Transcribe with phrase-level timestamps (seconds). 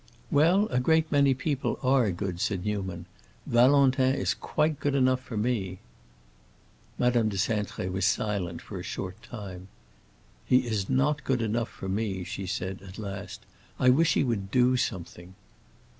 [0.31, 3.05] "Well, a great many people are good," said Newman.
[3.45, 5.77] "Valentin is quite good enough for me."
[6.97, 9.67] Madame de Cintré was silent for a short time.
[10.43, 13.45] "He is not good enough for me," she said at last.
[13.79, 15.35] "I wish he would do something."